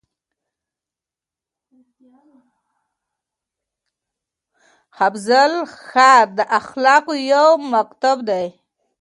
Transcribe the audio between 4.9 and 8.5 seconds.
فاضله ښار د اخلاقو یو مکتب دی.